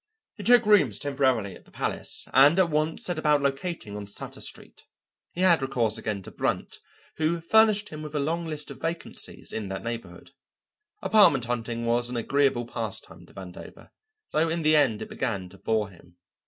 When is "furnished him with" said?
7.39-8.15